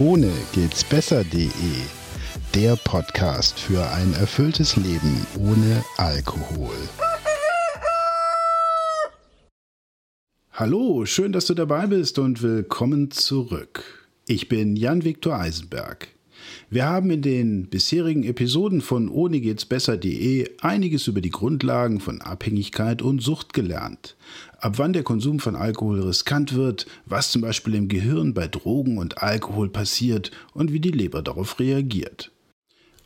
[0.00, 1.50] Ohne geht's besser.de.
[2.54, 6.76] Der Podcast für ein erfülltes Leben ohne Alkohol.
[10.52, 14.06] Hallo, schön, dass du dabei bist und willkommen zurück.
[14.28, 16.06] Ich bin Jan-Viktor Eisenberg.
[16.70, 22.20] Wir haben in den bisherigen Episoden von ohne geht's besser.de einiges über die Grundlagen von
[22.20, 24.16] Abhängigkeit und Sucht gelernt
[24.60, 28.98] ab wann der Konsum von Alkohol riskant wird, was zum Beispiel im Gehirn bei Drogen
[28.98, 32.30] und Alkohol passiert und wie die Leber darauf reagiert.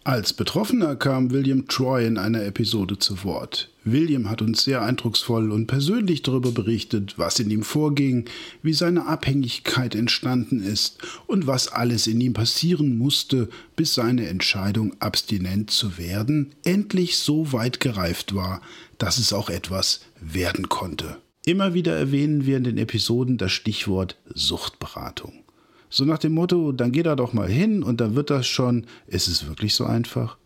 [0.05, 3.72] Als Betroffener kam William Troy in einer Episode zu Wort.
[3.85, 8.27] William hat uns sehr eindrucksvoll und persönlich darüber berichtet, was in ihm vorging,
[8.63, 14.95] wie seine Abhängigkeit entstanden ist und was alles in ihm passieren musste, bis seine Entscheidung,
[15.01, 18.61] abstinent zu werden, endlich so weit gereift war,
[18.99, 21.17] dass es auch etwas werden konnte.
[21.45, 25.43] Immer wieder erwähnen wir in den Episoden das Stichwort Suchtberatung.
[25.91, 28.87] So nach dem Motto, dann geh da doch mal hin und dann wird das schon.
[29.09, 30.39] Ist es wirklich so einfach?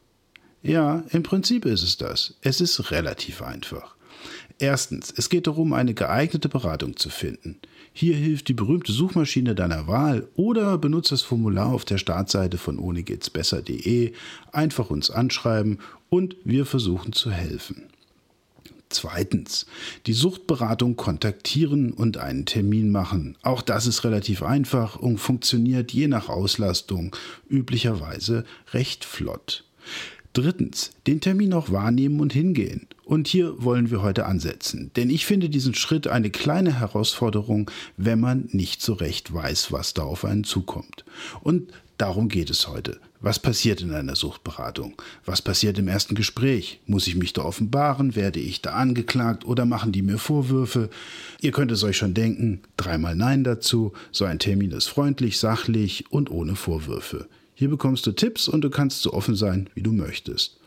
[0.67, 2.35] Ja, im Prinzip ist es das.
[2.41, 3.95] Es ist relativ einfach.
[4.59, 7.61] Erstens, es geht darum, eine geeignete Beratung zu finden.
[7.93, 12.79] Hier hilft die berühmte Suchmaschine deiner Wahl oder benutzt das Formular auf der Startseite von
[12.79, 14.13] ohnegehtsbesser.de.
[14.53, 15.79] Einfach uns anschreiben
[16.09, 17.85] und wir versuchen zu helfen.
[18.89, 19.67] Zweitens,
[20.07, 23.37] die Suchtberatung kontaktieren und einen Termin machen.
[23.43, 27.15] Auch das ist relativ einfach und funktioniert je nach Auslastung
[27.49, 29.65] üblicherweise recht flott.
[30.37, 32.89] Drittens, den Termin auch wahrnehmen und hingehen.
[33.07, 38.21] Und hier wollen wir heute ansetzen, denn ich finde diesen Schritt eine kleine Herausforderung, wenn
[38.21, 41.07] man nicht so recht weiß, was da auf einen zukommt.
[41.41, 43.01] Und darum geht es heute.
[43.23, 45.01] Was passiert in einer Suchtberatung?
[45.25, 46.81] Was passiert im ersten Gespräch?
[46.87, 48.15] Muss ich mich da offenbaren?
[48.15, 50.91] Werde ich da angeklagt oder machen die mir Vorwürfe?
[51.41, 53.95] Ihr könnt es euch schon denken, dreimal Nein dazu.
[54.13, 57.27] So ein Termin ist freundlich, sachlich und ohne Vorwürfe.
[57.59, 60.61] Hier bekommst du Tipps und du kannst so offen sein, wie du möchtest.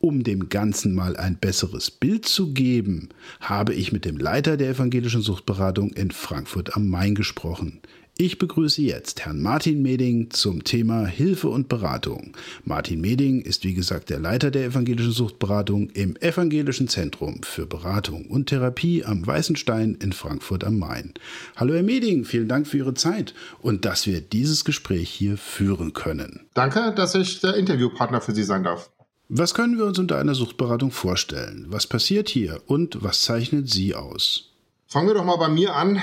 [0.00, 4.70] Um dem Ganzen mal ein besseres Bild zu geben, habe ich mit dem Leiter der
[4.70, 7.80] evangelischen Suchtberatung in Frankfurt am Main gesprochen.
[8.16, 12.36] Ich begrüße jetzt Herrn Martin Meding zum Thema Hilfe und Beratung.
[12.64, 18.26] Martin Meding ist wie gesagt der Leiter der evangelischen Suchtberatung im Evangelischen Zentrum für Beratung
[18.26, 21.12] und Therapie am Weißen Stein in Frankfurt am Main.
[21.56, 25.92] Hallo Herr Meding, vielen Dank für Ihre Zeit und dass wir dieses Gespräch hier führen
[25.92, 26.46] können.
[26.54, 28.92] Danke, dass ich der Interviewpartner für Sie sein darf.
[29.28, 31.66] Was können wir uns unter einer Suchtberatung vorstellen?
[31.68, 34.53] Was passiert hier und was zeichnet Sie aus?
[34.94, 36.00] Fangen wir doch mal bei mir an.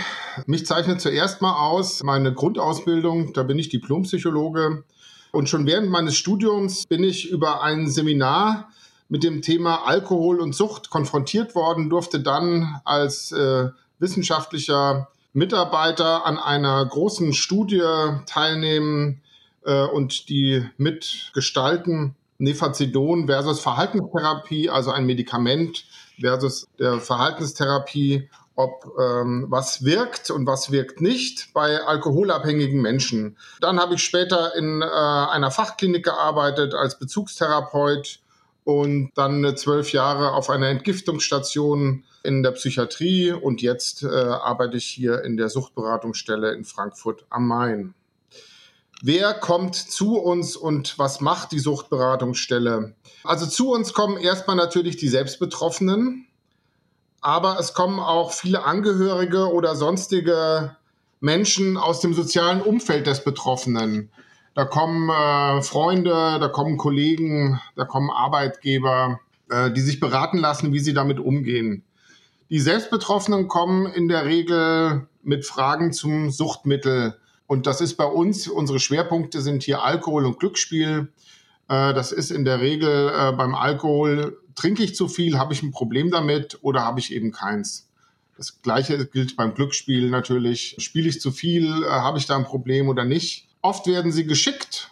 [0.47, 3.31] Mich zeichnet zuerst mal aus meine Grundausbildung.
[3.31, 4.83] Da bin ich Diplompsychologe.
[5.31, 8.67] Und schon während meines Studiums bin ich über ein Seminar
[9.07, 13.69] mit dem Thema Alkohol und Sucht konfrontiert worden, durfte dann als äh,
[13.99, 17.87] wissenschaftlicher Mitarbeiter an einer großen Studie
[18.25, 19.21] teilnehmen
[19.63, 22.17] äh, und die mitgestalten.
[22.39, 25.85] Nefazidon versus Verhaltenstherapie, also ein Medikament
[26.19, 33.37] versus der Verhaltenstherapie ob ähm, was wirkt und was wirkt nicht bei alkoholabhängigen Menschen.
[33.59, 38.19] Dann habe ich später in äh, einer Fachklinik gearbeitet als Bezugstherapeut
[38.63, 44.85] und dann zwölf Jahre auf einer Entgiftungsstation in der Psychiatrie und jetzt äh, arbeite ich
[44.85, 47.95] hier in der Suchtberatungsstelle in Frankfurt am Main.
[49.03, 52.93] Wer kommt zu uns und was macht die Suchtberatungsstelle?
[53.23, 56.27] Also zu uns kommen erstmal natürlich die Selbstbetroffenen,
[57.21, 60.75] aber es kommen auch viele Angehörige oder sonstige
[61.19, 64.09] Menschen aus dem sozialen Umfeld des Betroffenen.
[64.55, 70.73] Da kommen äh, Freunde, da kommen Kollegen, da kommen Arbeitgeber, äh, die sich beraten lassen,
[70.73, 71.83] wie sie damit umgehen.
[72.49, 77.17] Die Selbstbetroffenen kommen in der Regel mit Fragen zum Suchtmittel.
[77.47, 81.13] Und das ist bei uns, unsere Schwerpunkte sind hier Alkohol und Glücksspiel.
[81.69, 85.63] Äh, das ist in der Regel äh, beim Alkohol, trinke ich zu viel, habe ich
[85.63, 87.89] ein Problem damit oder habe ich eben keins.
[88.37, 90.75] Das gleiche gilt beim Glücksspiel natürlich.
[90.79, 93.47] Spiele ich zu viel, äh, habe ich da ein Problem oder nicht?
[93.61, 94.89] Oft werden sie geschickt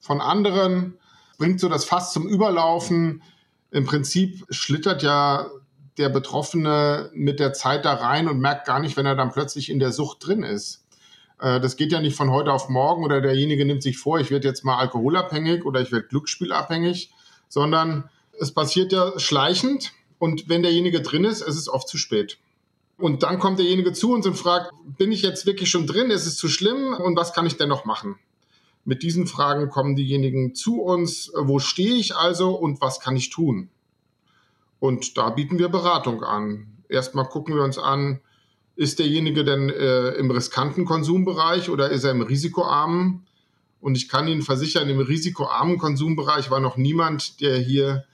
[0.00, 0.98] von anderen,
[1.38, 3.22] bringt so das Fass zum Überlaufen.
[3.70, 5.46] Im Prinzip schlittert ja
[5.96, 9.70] der Betroffene mit der Zeit da rein und merkt gar nicht, wenn er dann plötzlich
[9.70, 10.84] in der Sucht drin ist.
[11.40, 14.30] Äh, das geht ja nicht von heute auf morgen oder derjenige nimmt sich vor, ich
[14.30, 17.12] werde jetzt mal alkoholabhängig oder ich werde glücksspielabhängig,
[17.48, 18.10] sondern
[18.40, 22.38] es passiert ja schleichend und wenn derjenige drin ist, ist es oft zu spät.
[22.96, 26.10] Und dann kommt derjenige zu uns und fragt, bin ich jetzt wirklich schon drin?
[26.10, 26.94] Ist es zu schlimm?
[26.94, 28.16] Und was kann ich denn noch machen?
[28.84, 31.32] Mit diesen Fragen kommen diejenigen zu uns.
[31.36, 33.68] Wo stehe ich also und was kann ich tun?
[34.78, 36.68] Und da bieten wir Beratung an.
[36.88, 38.20] Erstmal gucken wir uns an,
[38.76, 43.26] ist derjenige denn äh, im riskanten Konsumbereich oder ist er im risikoarmen?
[43.84, 48.06] Und ich kann Ihnen versichern, im risikoarmen Konsumbereich war noch niemand, der hier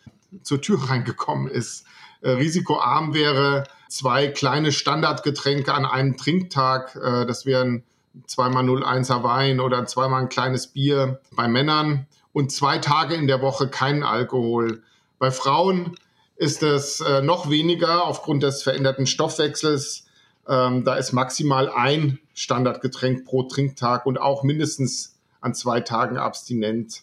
[0.43, 1.84] zur Tür reingekommen ist.
[2.22, 6.96] Äh, risikoarm wäre zwei kleine Standardgetränke an einem Trinktag.
[6.96, 7.84] Äh, das wären
[8.26, 13.40] zweimal 01er Wein oder zweimal ein kleines Bier bei Männern und zwei Tage in der
[13.40, 14.82] Woche keinen Alkohol.
[15.20, 15.94] Bei Frauen
[16.34, 20.08] ist es äh, noch weniger aufgrund des veränderten Stoffwechsels.
[20.49, 27.02] Ähm, da ist maximal ein Standardgetränk pro Trinktag und auch mindestens an zwei Tagen abstinent.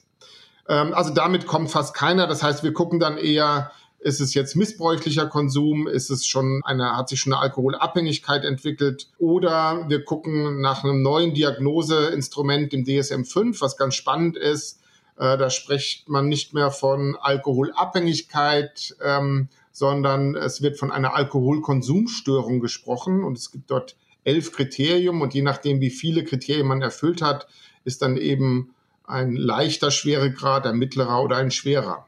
[0.68, 2.28] Ähm, also damit kommt fast keiner.
[2.28, 5.88] Das heißt, wir gucken dann eher, ist es jetzt missbräuchlicher Konsum?
[5.88, 9.10] Ist es schon eine, hat sich schon eine Alkoholabhängigkeit entwickelt?
[9.18, 14.80] Oder wir gucken nach einem neuen Diagnoseinstrument, dem DSM-5, was ganz spannend ist.
[15.18, 22.60] Äh, da spricht man nicht mehr von Alkoholabhängigkeit, ähm, sondern es wird von einer Alkoholkonsumstörung
[22.60, 27.22] gesprochen und es gibt dort elf Kriterien und je nachdem, wie viele Kriterien man erfüllt
[27.22, 27.48] hat,
[27.88, 28.76] ist dann eben
[29.06, 32.06] ein leichter Schweregrad, ein mittlerer oder ein schwerer.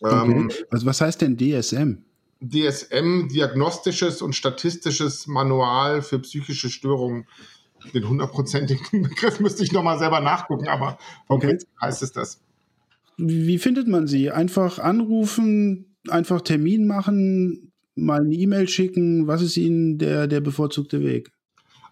[0.00, 0.32] Okay.
[0.32, 2.02] Ähm, also was heißt denn DSM?
[2.40, 7.26] DSM, Diagnostisches und Statistisches Manual für psychische Störungen
[7.94, 10.98] den hundertprozentigen Begriff müsste ich nochmal selber nachgucken, aber
[11.28, 11.56] okay.
[11.80, 12.40] heißt es das.
[13.16, 14.30] Wie findet man sie?
[14.30, 19.26] Einfach anrufen, einfach Termin machen, mal eine E-Mail schicken.
[19.26, 21.30] Was ist Ihnen der, der bevorzugte Weg?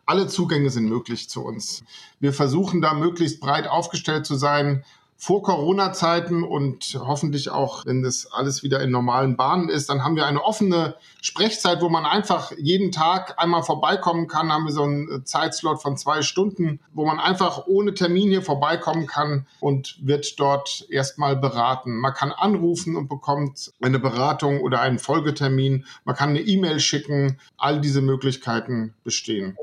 [0.06, 1.84] Alle Zugänge sind möglich zu uns.
[2.20, 4.84] Wir versuchen da möglichst breit aufgestellt zu sein
[5.16, 10.16] vor Corona-Zeiten und hoffentlich auch, wenn das alles wieder in normalen Bahnen ist, dann haben
[10.16, 14.52] wir eine offene Sprechzeit, wo man einfach jeden Tag einmal vorbeikommen kann.
[14.52, 19.06] Haben wir so einen Zeitslot von zwei Stunden, wo man einfach ohne Termin hier vorbeikommen
[19.06, 21.96] kann und wird dort erstmal beraten.
[21.96, 25.86] Man kann anrufen und bekommt eine Beratung oder einen Folgetermin.
[26.04, 27.38] Man kann eine E-Mail schicken.
[27.56, 29.56] All diese Möglichkeiten bestehen.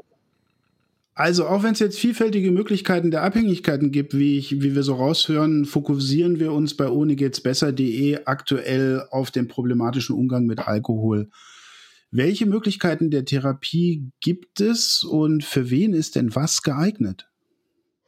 [1.21, 4.95] Also auch wenn es jetzt vielfältige Möglichkeiten der Abhängigkeiten gibt, wie, ich, wie wir so
[4.95, 11.29] raushören, fokussieren wir uns bei ohnegehtsbesser.de aktuell auf den problematischen Umgang mit Alkohol.
[12.09, 17.30] Welche Möglichkeiten der Therapie gibt es und für wen ist denn was geeignet?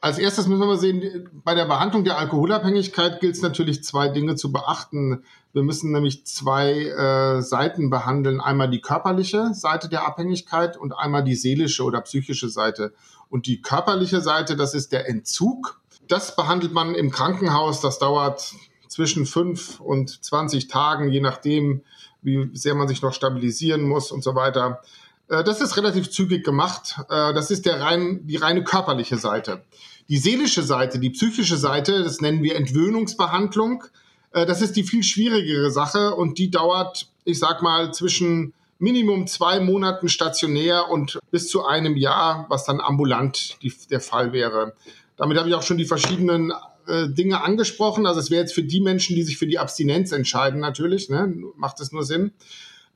[0.04, 4.08] Als erstes müssen wir mal sehen, bei der Behandlung der Alkoholabhängigkeit gilt es natürlich zwei
[4.08, 5.24] Dinge zu beachten.
[5.54, 8.38] Wir müssen nämlich zwei äh, Seiten behandeln.
[8.38, 12.92] Einmal die körperliche Seite der Abhängigkeit und einmal die seelische oder psychische Seite.
[13.30, 15.80] Und die körperliche Seite, das ist der Entzug.
[16.06, 17.80] Das behandelt man im Krankenhaus.
[17.80, 18.54] Das dauert
[18.88, 21.80] zwischen fünf und 20 Tagen, je nachdem,
[22.20, 24.82] wie sehr man sich noch stabilisieren muss und so weiter.
[25.28, 26.96] Äh, das ist relativ zügig gemacht.
[27.08, 29.64] Äh, das ist der rein, die reine körperliche Seite.
[30.08, 33.84] Die seelische Seite, die psychische Seite, das nennen wir Entwöhnungsbehandlung.
[34.32, 39.26] Äh, das ist die viel schwierigere Sache und die dauert, ich sag mal, zwischen Minimum
[39.26, 44.74] zwei Monaten stationär und bis zu einem Jahr, was dann ambulant die, der Fall wäre.
[45.16, 46.52] Damit habe ich auch schon die verschiedenen
[46.86, 48.04] Dinge angesprochen.
[48.04, 51.32] Also es wäre jetzt für die Menschen, die sich für die Abstinenz entscheiden, natürlich, ne?
[51.56, 52.32] macht es nur Sinn.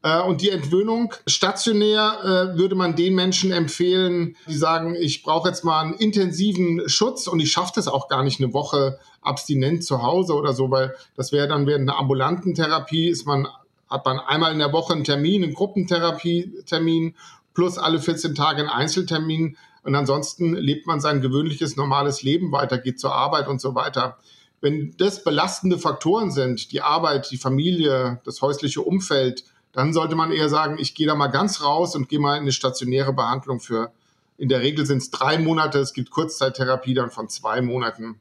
[0.02, 5.48] Äh, und die Entwöhnung stationär äh, würde man den Menschen empfehlen, die sagen, ich brauche
[5.48, 9.84] jetzt mal einen intensiven Schutz und ich schaffe das auch gar nicht eine Woche abstinent
[9.84, 13.48] zu Hause oder so, weil das wäre dann während einer ambulanten Therapie ist man
[13.90, 17.14] hat man einmal in der Woche einen Termin, einen Gruppentherapie-Termin
[17.54, 22.78] plus alle 14 Tage einen Einzeltermin und ansonsten lebt man sein gewöhnliches normales Leben weiter,
[22.78, 24.18] geht zur Arbeit und so weiter.
[24.60, 30.32] Wenn das belastende Faktoren sind, die Arbeit, die Familie, das häusliche Umfeld, dann sollte man
[30.32, 33.60] eher sagen, ich gehe da mal ganz raus und gehe mal in eine stationäre Behandlung
[33.60, 33.92] für.
[34.36, 38.20] In der Regel sind es drei Monate, es gibt Kurzzeittherapie dann von zwei Monaten.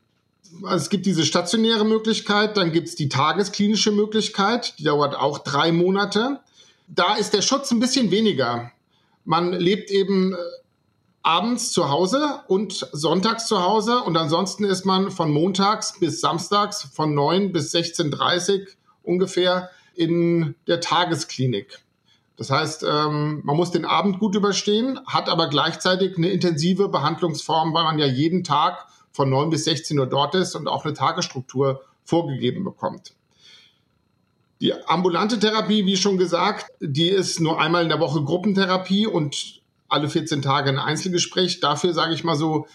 [0.63, 5.39] Also es gibt diese stationäre Möglichkeit, dann gibt es die tagesklinische Möglichkeit, die dauert auch
[5.39, 6.39] drei Monate.
[6.87, 8.71] Da ist der Schutz ein bisschen weniger.
[9.25, 10.37] Man lebt eben äh,
[11.21, 16.83] abends zu Hause und sonntags zu Hause und ansonsten ist man von montags bis samstags
[16.93, 18.67] von 9 bis 16.30 Uhr
[19.03, 21.79] ungefähr in der Tagesklinik.
[22.37, 27.73] Das heißt, ähm, man muss den Abend gut überstehen, hat aber gleichzeitig eine intensive Behandlungsform,
[27.73, 30.93] weil man ja jeden Tag von 9 bis 16 Uhr dort ist und auch eine
[30.93, 33.15] Tagesstruktur vorgegeben bekommt.
[34.61, 39.61] Die ambulante Therapie, wie schon gesagt, die ist nur einmal in der Woche Gruppentherapie und
[39.87, 41.59] alle 14 Tage ein Einzelgespräch.
[41.59, 42.67] Dafür sage ich mal so,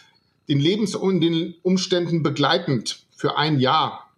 [0.48, 4.10] den Lebens- und den Umständen begleitend für ein Jahr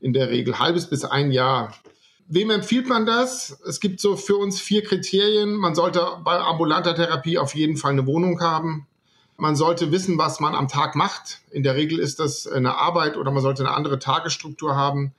[0.00, 1.74] in der Regel, halbes bis ein Jahr.
[2.30, 3.58] Wem empfiehlt man das?
[3.66, 5.54] Es gibt so für uns vier Kriterien.
[5.56, 8.86] Man sollte bei ambulanter Therapie auf jeden Fall eine Wohnung haben.
[9.38, 11.40] Man sollte wissen, was man am Tag macht.
[11.50, 15.14] In der Regel ist das eine Arbeit oder man sollte eine andere Tagesstruktur haben.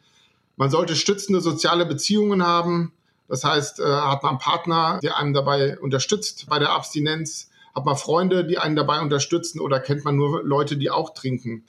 [0.56, 2.94] Man sollte stützende soziale Beziehungen haben.
[3.28, 7.50] Das heißt, äh, hat man einen Partner, der einem dabei unterstützt bei der Abstinenz?
[7.74, 11.64] Hat man Freunde, die einen dabei unterstützen oder kennt man nur Leute, die auch trinken?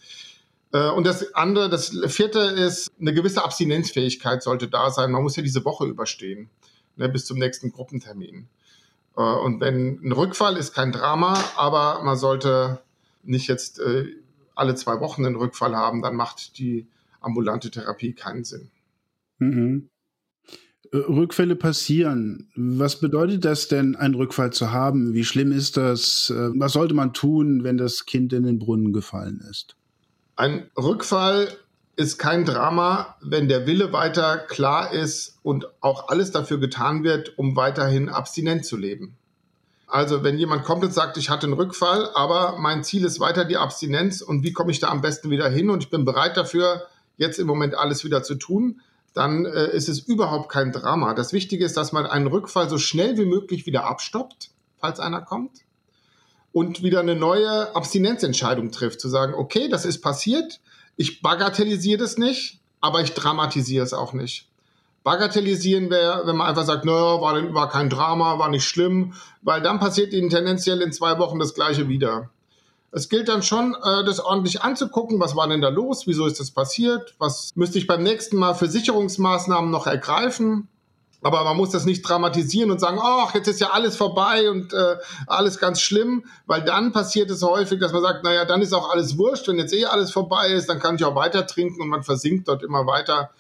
[0.72, 5.10] Äh, und das andere, das vierte ist, eine gewisse Abstinenzfähigkeit sollte da sein.
[5.10, 6.50] Man muss ja diese Woche überstehen,
[6.96, 8.48] ne, bis zum nächsten Gruppentermin.
[9.16, 12.80] Äh, und wenn ein Rückfall ist kein Drama, aber man sollte
[13.22, 14.06] nicht jetzt äh,
[14.54, 16.86] alle zwei Wochen einen Rückfall haben, dann macht die
[17.20, 18.70] ambulante Therapie keinen Sinn.
[19.38, 19.88] Mhm.
[20.92, 22.50] Rückfälle passieren.
[22.56, 25.14] Was bedeutet das denn, einen Rückfall zu haben?
[25.14, 26.32] Wie schlimm ist das?
[26.36, 29.76] Was sollte man tun, wenn das Kind in den Brunnen gefallen ist?
[30.40, 31.54] Ein Rückfall
[31.96, 37.36] ist kein Drama, wenn der Wille weiter klar ist und auch alles dafür getan wird,
[37.36, 39.18] um weiterhin abstinent zu leben.
[39.86, 43.44] Also wenn jemand kommt und sagt, ich hatte einen Rückfall, aber mein Ziel ist weiter
[43.44, 46.38] die Abstinenz und wie komme ich da am besten wieder hin und ich bin bereit
[46.38, 46.86] dafür,
[47.18, 48.80] jetzt im Moment alles wieder zu tun,
[49.12, 51.12] dann äh, ist es überhaupt kein Drama.
[51.12, 55.20] Das Wichtige ist, dass man einen Rückfall so schnell wie möglich wieder abstoppt, falls einer
[55.20, 55.50] kommt
[56.52, 60.60] und wieder eine neue Abstinenzentscheidung trifft, zu sagen, okay, das ist passiert,
[60.96, 64.46] ich bagatellisiere das nicht, aber ich dramatisiere es auch nicht.
[65.02, 69.62] Bagatellisieren wäre, wenn man einfach sagt, naja, war, war kein Drama, war nicht schlimm, weil
[69.62, 72.28] dann passiert ihnen tendenziell in zwei Wochen das gleiche wieder.
[72.92, 76.40] Es gilt dann schon, äh, das ordentlich anzugucken, was war denn da los, wieso ist
[76.40, 80.68] das passiert, was müsste ich beim nächsten Mal für Sicherungsmaßnahmen noch ergreifen,
[81.22, 84.72] aber man muss das nicht dramatisieren und sagen, ach, jetzt ist ja alles vorbei und
[84.72, 84.96] äh,
[85.26, 88.90] alles ganz schlimm, weil dann passiert es häufig, dass man sagt, naja, dann ist auch
[88.90, 91.88] alles wurscht, wenn jetzt eh alles vorbei ist, dann kann ich auch weiter trinken und
[91.88, 93.30] man versinkt dort immer weiter.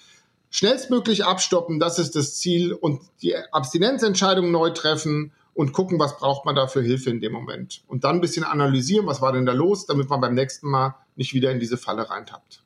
[0.50, 6.44] Schnellstmöglich abstoppen, das ist das Ziel und die Abstinenzentscheidung neu treffen und gucken, was braucht
[6.44, 7.82] man da für Hilfe in dem Moment.
[7.86, 10.96] Und dann ein bisschen analysieren, was war denn da los, damit man beim nächsten Mal
[11.16, 12.62] nicht wieder in diese Falle reintappt.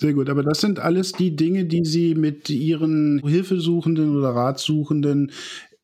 [0.00, 5.30] Sehr gut, aber das sind alles die Dinge, die Sie mit Ihren Hilfesuchenden oder Ratsuchenden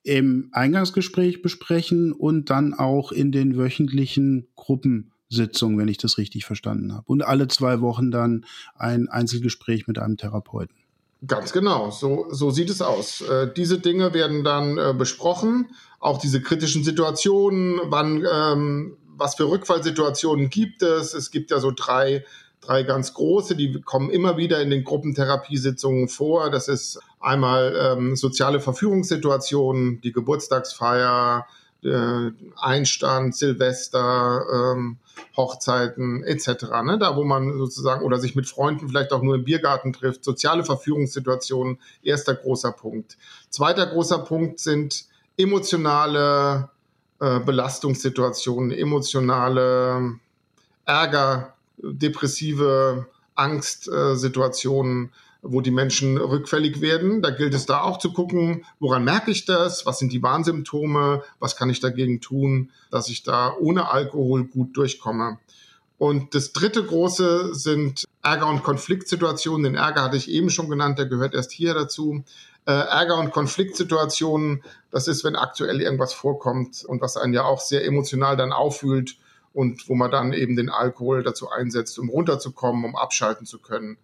[0.03, 6.93] im Eingangsgespräch besprechen und dann auch in den wöchentlichen Gruppensitzungen, wenn ich das richtig verstanden
[6.93, 7.05] habe.
[7.07, 10.75] Und alle zwei Wochen dann ein Einzelgespräch mit einem Therapeuten.
[11.27, 13.21] Ganz genau, so, so sieht es aus.
[13.21, 19.51] Äh, diese Dinge werden dann äh, besprochen, auch diese kritischen Situationen, wann, ähm, was für
[19.51, 21.13] Rückfallsituationen gibt es.
[21.13, 22.25] Es gibt ja so drei
[22.61, 26.51] drei ganz große, die kommen immer wieder in den Gruppentherapiesitzungen vor.
[26.51, 31.47] Das ist einmal ähm, soziale Verführungssituationen, die Geburtstagsfeier,
[31.83, 34.99] äh, Einstand, Silvester, ähm,
[35.37, 36.65] Hochzeiten etc.
[36.85, 36.99] Ne?
[36.99, 40.25] Da, wo man sozusagen oder sich mit Freunden vielleicht auch nur im Biergarten trifft.
[40.25, 43.17] Soziale Verführungssituationen, erster großer Punkt.
[43.49, 46.69] Zweiter großer Punkt sind emotionale
[47.21, 50.19] äh, Belastungssituationen, emotionale
[50.85, 57.23] Ärger, depressive Angstsituationen, wo die Menschen rückfällig werden.
[57.23, 59.87] Da gilt es da auch zu gucken, woran merke ich das?
[59.87, 61.23] Was sind die Warnsymptome?
[61.39, 65.39] Was kann ich dagegen tun, dass ich da ohne Alkohol gut durchkomme?
[65.97, 69.65] Und das dritte große sind Ärger- und Konfliktsituationen.
[69.65, 72.25] Den Ärger hatte ich eben schon genannt, der gehört erst hier dazu.
[72.67, 77.61] Äh, Ärger- und Konfliktsituationen, das ist, wenn aktuell irgendwas vorkommt und was einen ja auch
[77.61, 79.17] sehr emotional dann auffühlt
[79.53, 83.99] und wo man dann eben den Alkohol dazu einsetzt, um runterzukommen, um abschalten zu können.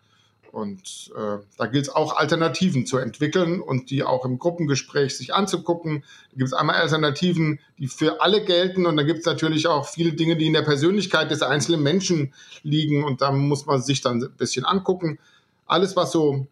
[0.52, 5.34] Und äh, da gilt es auch Alternativen zu entwickeln und die auch im Gruppengespräch sich
[5.34, 6.02] anzugucken.
[6.30, 9.86] Da gibt es einmal Alternativen, die für alle gelten und da gibt es natürlich auch
[9.86, 14.00] viele Dinge, die in der Persönlichkeit des einzelnen Menschen liegen und da muss man sich
[14.00, 15.18] dann ein bisschen angucken.
[15.66, 16.46] Alles, was so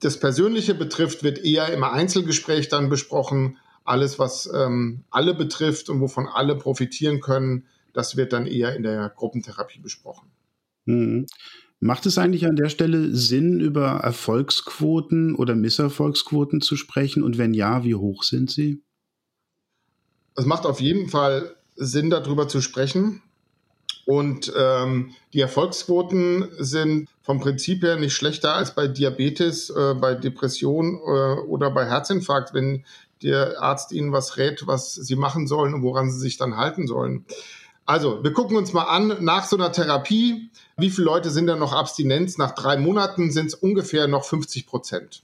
[0.00, 3.56] das Persönliche betrifft, wird eher im Einzelgespräch dann besprochen.
[3.84, 7.64] Alles, was ähm, alle betrifft und wovon alle profitieren können,
[7.96, 10.30] das wird dann eher in der Gruppentherapie besprochen.
[10.84, 11.26] Mhm.
[11.80, 17.22] Macht es eigentlich an der Stelle Sinn, über Erfolgsquoten oder Misserfolgsquoten zu sprechen?
[17.22, 18.82] Und wenn ja, wie hoch sind sie?
[20.34, 23.22] Es macht auf jeden Fall Sinn, darüber zu sprechen.
[24.06, 30.14] Und ähm, die Erfolgsquoten sind vom Prinzip her nicht schlechter als bei Diabetes, äh, bei
[30.14, 32.84] Depression äh, oder bei Herzinfarkt, wenn
[33.22, 36.86] der Arzt ihnen was rät, was sie machen sollen und woran sie sich dann halten
[36.86, 37.24] sollen.
[37.86, 41.54] Also, wir gucken uns mal an, nach so einer Therapie, wie viele Leute sind da
[41.54, 42.36] noch Abstinenz?
[42.36, 45.22] Nach drei Monaten sind es ungefähr noch 50 Prozent.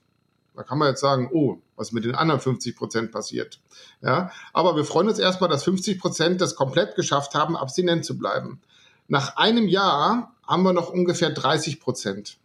[0.54, 3.61] Da kann man jetzt sagen, oh, was mit den anderen 50 Prozent passiert.
[4.00, 8.16] Ja, aber wir freuen uns erstmal, dass 50 Prozent das komplett geschafft haben, abstinent zu
[8.16, 8.61] bleiben.
[9.09, 12.38] Nach einem Jahr haben wir noch ungefähr 30 Prozent,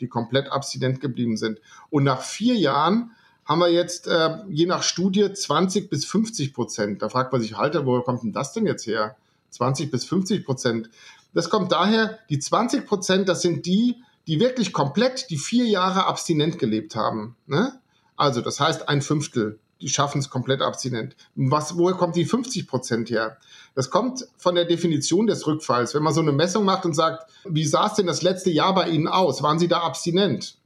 [0.00, 1.60] die komplett abstinent geblieben sind.
[1.90, 3.12] Und nach vier Jahren
[3.46, 7.02] haben wir jetzt äh, je nach Studie 20 bis 50 Prozent.
[7.02, 9.16] Da fragt man sich, Halter, woher kommt denn das denn jetzt her?
[9.50, 10.90] 20 bis 50 Prozent.
[11.32, 16.06] Das kommt daher, die 20 Prozent, das sind die, die wirklich komplett die vier Jahre
[16.06, 17.36] abstinent gelebt haben.
[17.46, 17.80] Ne?
[18.16, 21.16] Also das heißt ein Fünftel die schaffen es komplett abstinent.
[21.34, 23.36] Was, woher kommt die 50 Prozent her?
[23.74, 25.94] Das kommt von der Definition des Rückfalls.
[25.94, 28.74] Wenn man so eine Messung macht und sagt, wie sah es denn das letzte Jahr
[28.74, 29.42] bei Ihnen aus?
[29.42, 30.56] Waren Sie da abstinent?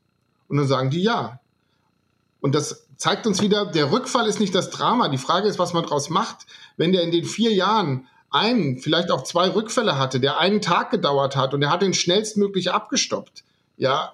[0.49, 1.41] Und dann sagen die ja.
[2.41, 5.09] Und das zeigt uns wieder, der Rückfall ist nicht das Drama.
[5.09, 6.47] Die Frage ist, was man daraus macht.
[6.77, 10.91] Wenn der in den vier Jahren einen, vielleicht auch zwei Rückfälle hatte, der einen Tag
[10.91, 13.45] gedauert hat und er hat den schnellstmöglich abgestoppt.
[13.77, 14.13] Ja,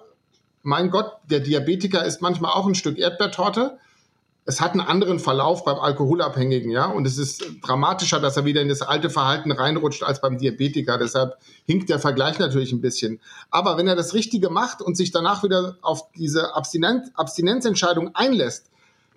[0.62, 3.78] mein Gott, der Diabetiker ist manchmal auch ein Stück Erdbeertorte
[4.48, 8.62] es hat einen anderen Verlauf beim Alkoholabhängigen, ja, und es ist dramatischer, dass er wieder
[8.62, 10.98] in das alte Verhalten reinrutscht als beim Diabetiker.
[10.98, 13.20] Deshalb hinkt der Vergleich natürlich ein bisschen.
[13.50, 18.70] Aber wenn er das Richtige macht und sich danach wieder auf diese Abstinenz, Abstinenzentscheidung einlässt,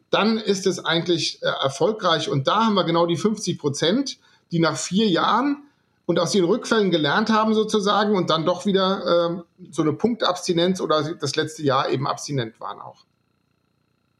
[0.09, 2.27] dann ist es eigentlich äh, erfolgreich.
[2.27, 4.17] Und da haben wir genau die 50 Prozent,
[4.51, 5.63] die nach vier Jahren
[6.07, 10.81] und aus den Rückfällen gelernt haben sozusagen und dann doch wieder äh, so eine Punktabstinenz
[10.81, 13.05] oder das letzte Jahr eben abstinent waren auch.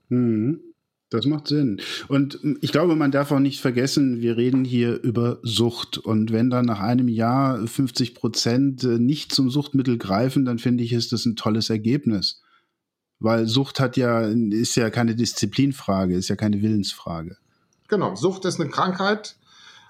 [0.09, 0.68] Mhm.
[1.09, 1.81] Das macht Sinn.
[2.07, 5.97] Und hm, ich glaube, man darf auch nicht vergessen, wir reden hier über Sucht.
[5.97, 10.83] Und wenn dann nach einem Jahr 50 Prozent äh, nicht zum Suchtmittel greifen, dann finde
[10.83, 12.41] ich, ist das ein tolles Ergebnis.
[13.19, 17.37] Weil Sucht hat ja, ist ja keine Disziplinfrage, ist ja keine Willensfrage.
[17.87, 19.35] Genau, Sucht ist eine Krankheit.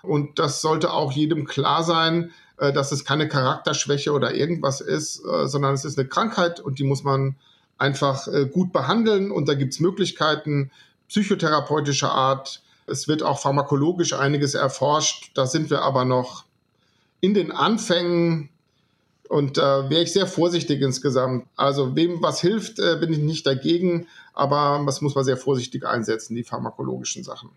[0.01, 5.21] Und das sollte auch jedem klar sein, äh, dass es keine Charakterschwäche oder irgendwas ist,
[5.25, 7.35] äh, sondern es ist eine Krankheit und die muss man
[7.77, 9.31] einfach gut behandeln.
[9.31, 10.69] Und da gibt es Möglichkeiten,
[11.09, 12.61] psychotherapeutischer Art.
[12.87, 15.31] Es wird auch pharmakologisch einiges erforscht.
[15.33, 16.45] Da sind wir aber noch
[17.21, 18.49] in den Anfängen
[19.27, 21.45] und äh, wäre ich sehr vorsichtig insgesamt.
[21.55, 25.85] Also wem was hilft, äh, bin ich nicht dagegen, aber das muss man sehr vorsichtig
[25.85, 27.51] einsetzen, die pharmakologischen Sachen.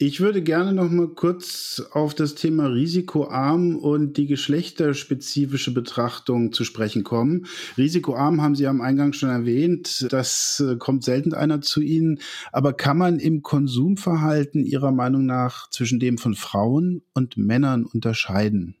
[0.00, 6.62] Ich würde gerne noch mal kurz auf das Thema Risikoarm und die geschlechterspezifische Betrachtung zu
[6.62, 7.46] sprechen kommen.
[7.76, 10.06] Risikoarm haben Sie am Eingang schon erwähnt.
[10.10, 12.20] Das äh, kommt selten einer zu Ihnen.
[12.52, 18.76] Aber kann man im Konsumverhalten Ihrer Meinung nach zwischen dem von Frauen und Männern unterscheiden?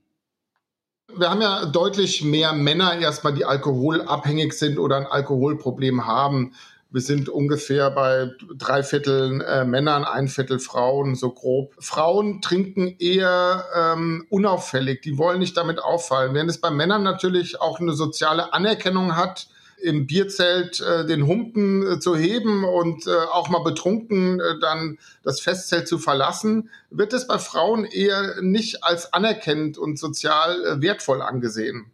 [1.16, 6.52] Wir haben ja deutlich mehr Männer erstmal, die alkoholabhängig sind oder ein Alkoholproblem haben.
[6.90, 11.74] Wir sind ungefähr bei drei Vierteln äh, Männern, ein Viertel Frauen, so grob.
[11.78, 16.32] Frauen trinken eher ähm, unauffällig, die wollen nicht damit auffallen.
[16.32, 19.48] Während es bei Männern natürlich auch eine soziale Anerkennung hat,
[19.80, 24.98] im Bierzelt äh, den Humpen äh, zu heben und äh, auch mal betrunken äh, dann
[25.22, 30.82] das Festzelt zu verlassen, wird es bei Frauen eher nicht als anerkennend und sozial äh,
[30.82, 31.90] wertvoll angesehen.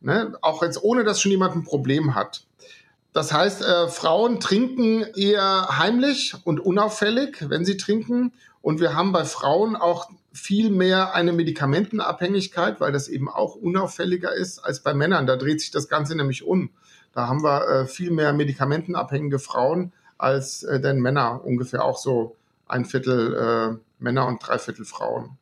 [0.00, 0.34] Ne?
[0.40, 2.44] Auch jetzt ohne, dass schon jemand ein Problem hat.
[3.16, 8.34] Das heißt, äh, Frauen trinken eher heimlich und unauffällig, wenn sie trinken.
[8.60, 14.34] Und wir haben bei Frauen auch viel mehr eine Medikamentenabhängigkeit, weil das eben auch unauffälliger
[14.34, 15.26] ist als bei Männern.
[15.26, 16.68] Da dreht sich das Ganze nämlich um.
[17.14, 21.42] Da haben wir äh, viel mehr medikamentenabhängige Frauen als äh, denn Männer.
[21.42, 22.36] Ungefähr auch so
[22.68, 25.38] ein Viertel äh, Männer und drei Viertel Frauen.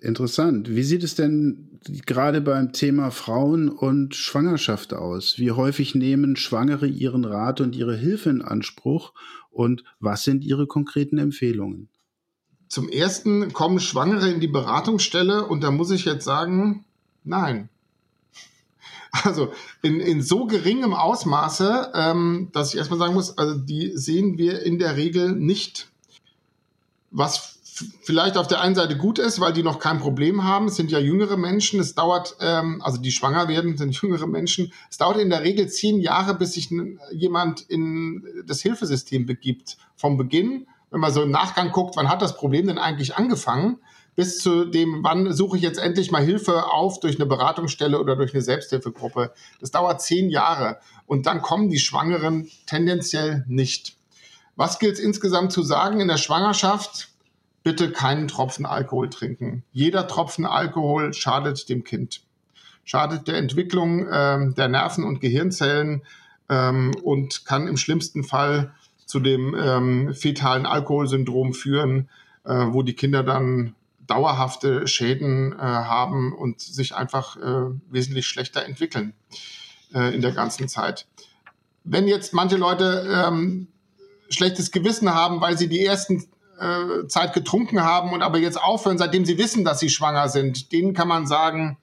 [0.00, 0.74] Interessant.
[0.74, 5.38] Wie sieht es denn gerade beim Thema Frauen und Schwangerschaft aus?
[5.38, 9.12] Wie häufig nehmen Schwangere ihren Rat und ihre Hilfe in Anspruch?
[9.50, 11.88] Und was sind Ihre konkreten Empfehlungen?
[12.68, 16.84] Zum ersten kommen Schwangere in die Beratungsstelle und da muss ich jetzt sagen,
[17.22, 17.68] nein.
[19.22, 24.38] Also in, in so geringem Ausmaße, ähm, dass ich erstmal sagen muss, also die sehen
[24.38, 25.88] wir in der Regel nicht.
[27.12, 27.53] Was
[28.02, 30.66] vielleicht auf der einen Seite gut ist, weil die noch kein Problem haben.
[30.66, 31.80] Es sind ja jüngere Menschen.
[31.80, 34.72] Es dauert, ähm, also die schwanger werden, sind jüngere Menschen.
[34.90, 36.70] Es dauert in der Regel zehn Jahre, bis sich
[37.12, 39.76] jemand in das Hilfesystem begibt.
[39.96, 43.78] Vom Beginn, wenn man so im Nachgang guckt, wann hat das Problem denn eigentlich angefangen,
[44.14, 48.14] bis zu dem, wann suche ich jetzt endlich mal Hilfe auf durch eine Beratungsstelle oder
[48.14, 49.32] durch eine Selbsthilfegruppe.
[49.60, 50.78] Das dauert zehn Jahre.
[51.06, 53.96] Und dann kommen die Schwangeren tendenziell nicht.
[54.54, 57.08] Was gilt es insgesamt zu sagen in der Schwangerschaft?
[57.64, 59.64] Bitte keinen Tropfen Alkohol trinken.
[59.72, 62.22] Jeder Tropfen Alkohol schadet dem Kind,
[62.84, 66.02] schadet der Entwicklung ähm, der Nerven und Gehirnzellen
[66.48, 68.72] ähm, und kann im schlimmsten Fall
[69.06, 72.10] zu dem ähm, fetalen Alkoholsyndrom führen,
[72.44, 73.74] äh, wo die Kinder dann
[74.06, 79.14] dauerhafte Schäden äh, haben und sich einfach äh, wesentlich schlechter entwickeln
[79.94, 81.06] äh, in der ganzen Zeit.
[81.84, 83.68] Wenn jetzt manche Leute ähm,
[84.28, 86.26] schlechtes Gewissen haben, weil sie die ersten
[86.64, 90.72] äh, Zeit getrunken haben und aber jetzt aufhören, seitdem sie wissen, dass sie schwanger sind,
[90.72, 91.76] denen kann man sagen,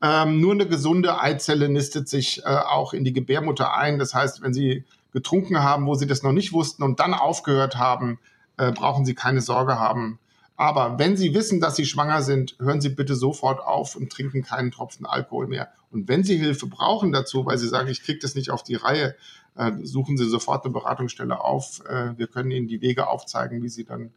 [0.00, 3.98] ähm, nur eine gesunde Eizelle nistet sich äh, auch in die Gebärmutter ein.
[3.98, 7.76] Das heißt, wenn sie getrunken haben, wo sie das noch nicht wussten und dann aufgehört
[7.76, 8.18] haben,
[8.56, 10.18] äh, brauchen sie keine Sorge haben.
[10.56, 14.42] Aber wenn Sie wissen, dass Sie schwanger sind, hören Sie bitte sofort auf und trinken
[14.42, 15.72] keinen Tropfen Alkohol mehr.
[15.90, 18.76] Und wenn Sie Hilfe brauchen dazu, weil Sie sagen, ich kriege das nicht auf die
[18.76, 19.16] Reihe,
[19.54, 21.82] äh, suchen Sie sofort eine Beratungsstelle auf.
[21.86, 24.12] Äh, wir können Ihnen die Wege aufzeigen, wie Sie dann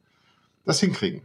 [0.63, 1.21] das hinkriegen.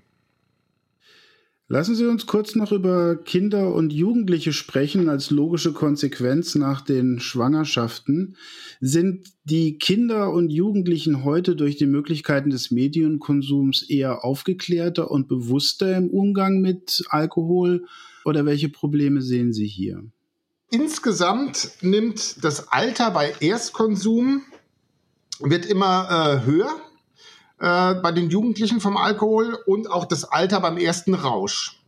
[1.73, 7.21] Lassen Sie uns kurz noch über Kinder und Jugendliche sprechen als logische Konsequenz nach den
[7.21, 8.37] Schwangerschaften.
[8.81, 15.97] Sind die Kinder und Jugendlichen heute durch die Möglichkeiten des Medienkonsums eher aufgeklärter und bewusster
[15.97, 17.87] im Umgang mit Alkohol
[18.25, 20.03] oder welche Probleme sehen Sie hier?
[20.71, 24.45] Insgesamt nimmt das Alter bei Erstkonsum
[25.41, 26.09] wird immer
[26.45, 26.71] äh, höher
[27.59, 31.81] äh, bei den Jugendlichen vom Alkohol und auch das Alter beim ersten Rausch.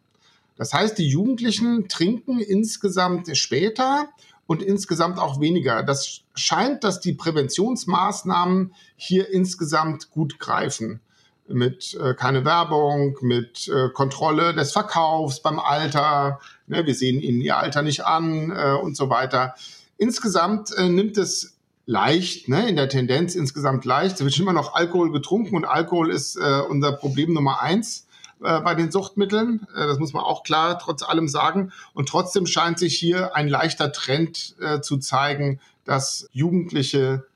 [0.56, 4.08] Das heißt, die Jugendlichen trinken insgesamt später
[4.46, 5.84] und insgesamt auch weniger.
[5.84, 11.00] Das scheint, dass die Präventionsmaßnahmen hier insgesamt gut greifen.
[11.48, 16.40] Mit äh, keine Werbung, mit äh, Kontrolle des Verkaufs beim Alter.
[16.66, 19.55] Ne, wir sehen ihnen ihr Alter nicht an äh, und so weiter.
[19.98, 24.16] Insgesamt äh, nimmt es leicht, ne, in der Tendenz insgesamt leicht.
[24.16, 28.07] Es wird immer noch Alkohol getrunken und Alkohol ist äh, unser Problem Nummer eins
[28.42, 29.66] äh, bei den Suchtmitteln.
[29.74, 31.72] Äh, das muss man auch klar trotz allem sagen.
[31.94, 37.26] Und trotzdem scheint sich hier ein leichter Trend äh, zu zeigen, dass Jugendliche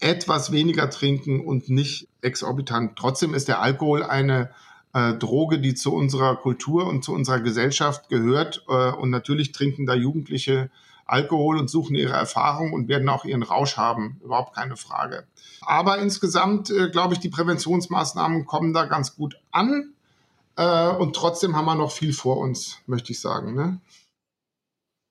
[0.00, 2.96] etwas weniger trinken und nicht exorbitant.
[2.96, 4.50] Trotzdem ist der Alkohol eine
[4.94, 8.64] äh, Droge, die zu unserer Kultur und zu unserer Gesellschaft gehört.
[8.68, 10.70] Äh, und natürlich trinken da Jugendliche
[11.06, 14.20] Alkohol und suchen ihre Erfahrung und werden auch ihren Rausch haben.
[14.24, 15.24] Überhaupt keine Frage.
[15.60, 19.92] Aber insgesamt äh, glaube ich, die Präventionsmaßnahmen kommen da ganz gut an.
[20.56, 23.54] Äh, und trotzdem haben wir noch viel vor uns, möchte ich sagen.
[23.54, 23.80] Ne?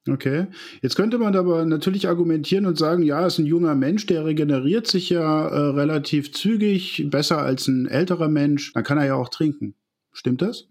[0.09, 0.47] Okay.
[0.81, 4.85] Jetzt könnte man aber natürlich argumentieren und sagen, ja, ist ein junger Mensch, der regeneriert
[4.85, 8.73] sich ja äh, relativ zügig, besser als ein älterer Mensch.
[8.73, 9.75] Dann kann er ja auch trinken.
[10.11, 10.67] Stimmt das?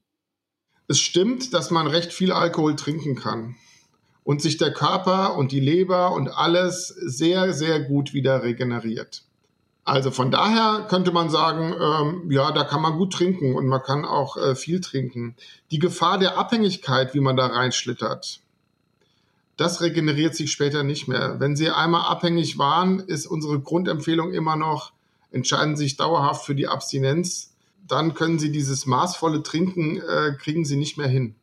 [0.87, 3.57] Es stimmt, dass man recht viel Alkohol trinken kann
[4.23, 9.25] und sich der Körper und die Leber und alles sehr, sehr gut wieder regeneriert.
[9.85, 13.83] Also von daher könnte man sagen, ähm, ja, da kann man gut trinken und man
[13.83, 15.35] kann auch äh, viel trinken.
[15.71, 18.41] Die Gefahr der Abhängigkeit, wie man da reinschlittert,
[19.57, 21.38] das regeneriert sich später nicht mehr.
[21.38, 24.93] Wenn Sie einmal abhängig waren, ist unsere Grundempfehlung immer noch,
[25.31, 27.55] entscheiden Sie sich dauerhaft für die Abstinenz,
[27.87, 31.35] dann können Sie dieses maßvolle Trinken, äh, kriegen Sie nicht mehr hin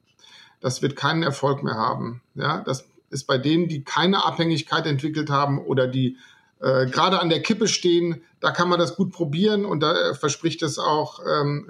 [0.62, 2.22] das wird keinen Erfolg mehr haben.
[2.36, 6.17] Ja, das ist bei denen, die keine Abhängigkeit entwickelt haben oder die
[6.60, 10.62] äh, gerade an der Kippe stehen, da kann man das gut probieren und da verspricht
[10.62, 11.67] es auch ähm,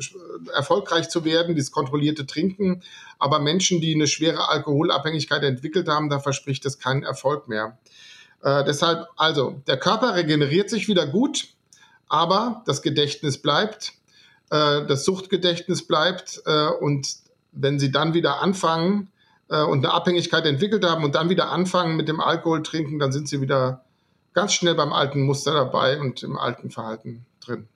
[0.53, 2.83] erfolgreich zu werden, dieses kontrollierte Trinken.
[3.17, 7.77] Aber Menschen, die eine schwere Alkoholabhängigkeit entwickelt haben, da verspricht es keinen Erfolg mehr.
[8.43, 11.47] Äh, deshalb, also, der Körper regeneriert sich wieder gut,
[12.07, 13.93] aber das Gedächtnis bleibt,
[14.51, 17.15] äh, das Suchtgedächtnis bleibt äh, und
[17.51, 19.09] wenn sie dann wieder anfangen
[19.49, 23.11] äh, und eine Abhängigkeit entwickelt haben und dann wieder anfangen mit dem Alkohol trinken, dann
[23.11, 23.83] sind sie wieder
[24.33, 27.67] ganz schnell beim alten Muster dabei und im alten Verhalten drin.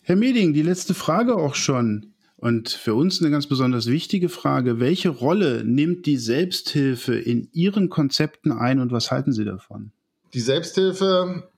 [0.00, 2.14] Herr Meding, die letzte Frage auch schon.
[2.36, 4.78] Und für uns eine ganz besonders wichtige Frage.
[4.78, 9.92] Welche Rolle nimmt die Selbsthilfe in Ihren Konzepten ein und was halten Sie davon?
[10.34, 11.48] Die Selbsthilfe,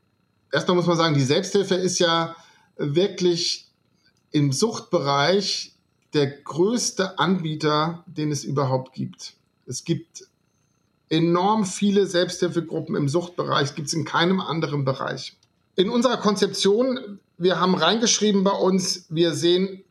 [0.52, 2.36] erstmal muss man sagen, die Selbsthilfe ist ja
[2.76, 3.66] wirklich
[4.30, 5.72] im Suchtbereich
[6.12, 9.34] der größte Anbieter, den es überhaupt gibt.
[9.66, 10.28] Es gibt
[11.08, 15.36] enorm viele Selbsthilfegruppen im Suchtbereich, gibt es in keinem anderen Bereich.
[15.76, 19.84] In unserer Konzeption, wir haben reingeschrieben bei uns, wir sehen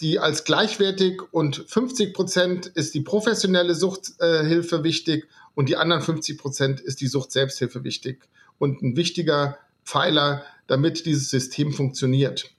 [0.00, 6.02] die als gleichwertig und 50 Prozent ist die professionelle Suchthilfe äh, wichtig und die anderen
[6.02, 12.50] 50 Prozent ist die Sucht-Selbsthilfe wichtig und ein wichtiger Pfeiler, damit dieses System funktioniert.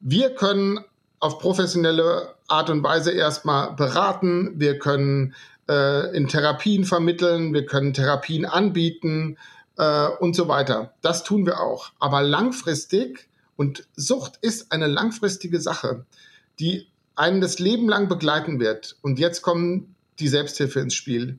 [0.00, 0.80] Wir können
[1.18, 4.52] auf professionelle Art und Weise erstmal beraten.
[4.56, 5.34] Wir können
[5.72, 9.38] äh, in Therapien vermitteln, wir können Therapien anbieten
[9.78, 10.94] äh, und so weiter.
[11.00, 11.92] Das tun wir auch.
[11.98, 16.04] Aber langfristig, und Sucht ist eine langfristige Sache,
[16.58, 18.96] die einen das Leben lang begleiten wird.
[19.02, 21.38] Und jetzt kommen die Selbsthilfe ins Spiel.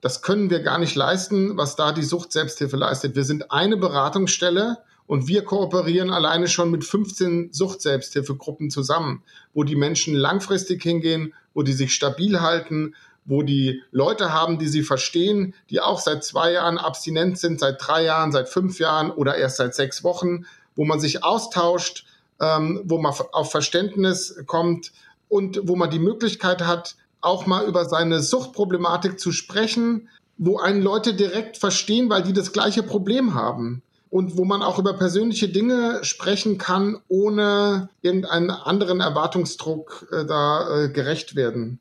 [0.00, 3.14] Das können wir gar nicht leisten, was da die Sucht Selbsthilfe leistet.
[3.14, 9.22] Wir sind eine Beratungsstelle und wir kooperieren alleine schon mit 15 Sucht-Selbsthilfegruppen zusammen,
[9.54, 14.68] wo die Menschen langfristig hingehen, wo die sich stabil halten, wo die Leute haben, die
[14.68, 19.10] sie verstehen, die auch seit zwei Jahren abstinent sind, seit drei Jahren, seit fünf Jahren
[19.10, 22.06] oder erst seit sechs Wochen, wo man sich austauscht,
[22.40, 24.92] ähm, wo man auf Verständnis kommt
[25.28, 30.08] und wo man die Möglichkeit hat, auch mal über seine Suchtproblematik zu sprechen,
[30.38, 34.78] wo einen Leute direkt verstehen, weil die das gleiche Problem haben und wo man auch
[34.78, 41.78] über persönliche Dinge sprechen kann, ohne irgendeinen anderen Erwartungsdruck äh, da äh, gerecht werden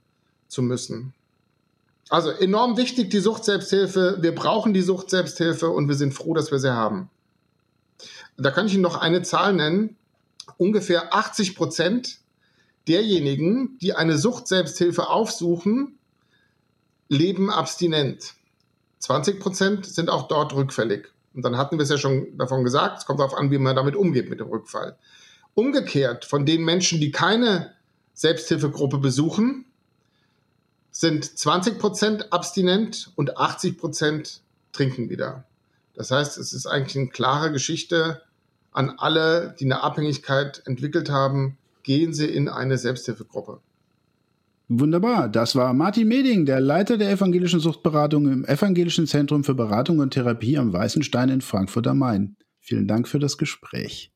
[0.48, 1.14] zu müssen.
[2.12, 4.18] Also enorm wichtig die Sucht-Selbsthilfe.
[4.20, 7.10] Wir brauchen die Sucht-Selbsthilfe und wir sind froh, dass wir sie haben.
[8.36, 9.96] Da kann ich Ihnen noch eine Zahl nennen.
[10.58, 12.20] Ungefähr 80 Prozent
[12.90, 16.00] derjenigen, die eine Sucht-Selbsthilfe aufsuchen,
[17.08, 18.34] leben abstinent.
[19.00, 21.08] 20 Prozent sind auch dort rückfällig.
[21.34, 23.78] Und dann hatten wir es ja schon davon gesagt, es kommt darauf an, wie man
[23.78, 24.98] damit umgeht mit dem Rückfall.
[25.54, 27.74] Umgekehrt, von den Menschen, die keine
[28.14, 29.71] Selbsthilfegruppe besuchen,
[30.92, 34.42] sind 20 Prozent abstinent und 80 Prozent
[34.74, 35.46] trinken wieder.
[35.96, 38.22] Das heißt, es ist eigentlich eine klare Geschichte
[38.72, 43.60] an alle, die eine Abhängigkeit entwickelt haben, gehen Sie in eine Selbsthilfegruppe.
[44.70, 45.28] Wunderbar.
[45.28, 50.12] Das war Martin Meding, der Leiter der evangelischen Suchtberatung im Evangelischen Zentrum für Beratung und
[50.12, 52.38] Therapie am Weißenstein in Frankfurt am Main.
[52.62, 54.14] Vielen Dank für das Gespräch.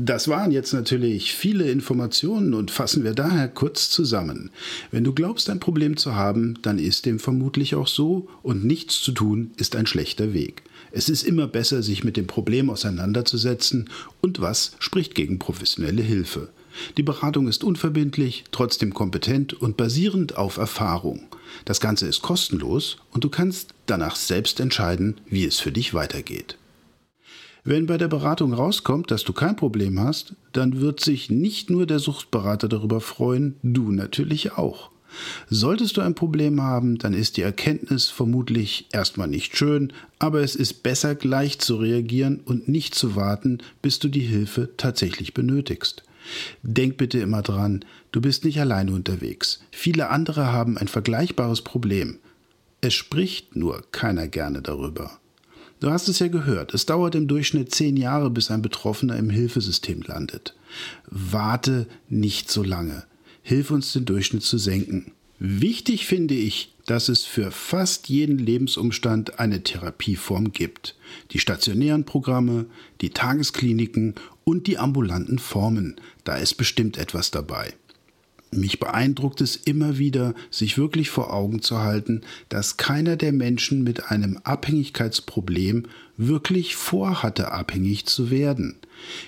[0.00, 4.50] Das waren jetzt natürlich viele Informationen und fassen wir daher kurz zusammen.
[4.92, 9.02] Wenn du glaubst, ein Problem zu haben, dann ist dem vermutlich auch so und nichts
[9.02, 10.62] zu tun ist ein schlechter Weg.
[10.92, 16.48] Es ist immer besser, sich mit dem Problem auseinanderzusetzen und was spricht gegen professionelle Hilfe.
[16.96, 21.22] Die Beratung ist unverbindlich, trotzdem kompetent und basierend auf Erfahrung.
[21.64, 26.56] Das Ganze ist kostenlos und du kannst danach selbst entscheiden, wie es für dich weitergeht.
[27.70, 31.84] Wenn bei der Beratung rauskommt, dass du kein Problem hast, dann wird sich nicht nur
[31.84, 34.90] der Suchtberater darüber freuen, du natürlich auch.
[35.50, 40.56] Solltest du ein Problem haben, dann ist die Erkenntnis vermutlich erstmal nicht schön, aber es
[40.56, 46.04] ist besser gleich zu reagieren und nicht zu warten, bis du die Hilfe tatsächlich benötigst.
[46.62, 49.60] Denk bitte immer dran, du bist nicht alleine unterwegs.
[49.72, 52.16] Viele andere haben ein vergleichbares Problem.
[52.80, 55.18] Es spricht nur keiner gerne darüber.
[55.80, 59.30] Du hast es ja gehört, es dauert im Durchschnitt zehn Jahre, bis ein Betroffener im
[59.30, 60.54] Hilfesystem landet.
[61.06, 63.04] Warte nicht so lange.
[63.42, 65.12] Hilf uns den Durchschnitt zu senken.
[65.38, 70.96] Wichtig finde ich, dass es für fast jeden Lebensumstand eine Therapieform gibt.
[71.30, 72.66] Die stationären Programme,
[73.00, 75.96] die Tageskliniken und die ambulanten Formen.
[76.24, 77.74] Da ist bestimmt etwas dabei.
[78.50, 83.84] Mich beeindruckt es immer wieder, sich wirklich vor Augen zu halten, dass keiner der Menschen
[83.84, 88.76] mit einem Abhängigkeitsproblem wirklich vorhatte, abhängig zu werden.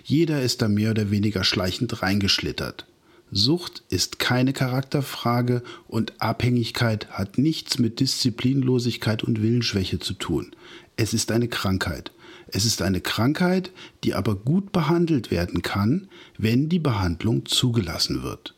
[0.04, 2.86] Jeder ist da mehr oder weniger schleichend reingeschlittert.
[3.30, 10.50] Sucht ist keine Charakterfrage und Abhängigkeit hat nichts mit Disziplinlosigkeit und Willensschwäche zu tun.
[10.96, 12.10] Es ist eine Krankheit.
[12.48, 13.70] Es ist eine Krankheit,
[14.02, 18.54] die aber gut behandelt werden kann, wenn die Behandlung zugelassen wird.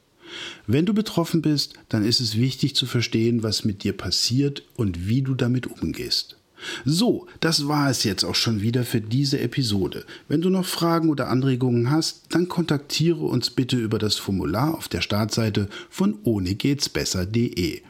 [0.66, 5.09] Wenn du betroffen bist, dann ist es wichtig zu verstehen, was mit dir passiert und
[5.09, 6.37] wie du damit umgehst.
[6.85, 10.05] So, das war es jetzt auch schon wieder für diese Episode.
[10.29, 14.88] Wenn du noch Fragen oder Anregungen hast, dann kontaktiere uns bitte über das Formular auf
[14.88, 17.83] der Startseite von ohnegehtsbesser.de.